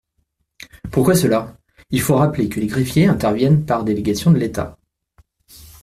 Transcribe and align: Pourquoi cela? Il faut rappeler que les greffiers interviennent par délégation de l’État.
Pourquoi 0.89 1.13
cela? 1.13 1.55
Il 1.91 2.01
faut 2.01 2.15
rappeler 2.15 2.49
que 2.49 2.59
les 2.59 2.65
greffiers 2.65 3.05
interviennent 3.05 3.67
par 3.67 3.83
délégation 3.83 4.31
de 4.31 4.39
l’État. 4.39 4.79